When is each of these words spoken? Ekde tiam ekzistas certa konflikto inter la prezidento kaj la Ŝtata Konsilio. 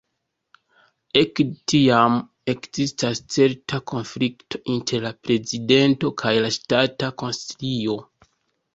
Ekde 1.19 1.45
tiam 1.73 2.15
ekzistas 2.55 3.23
certa 3.37 3.81
konflikto 3.93 4.63
inter 4.79 5.07
la 5.07 5.15
prezidento 5.31 6.15
kaj 6.25 6.37
la 6.49 6.55
Ŝtata 6.61 7.15
Konsilio. 7.25 8.05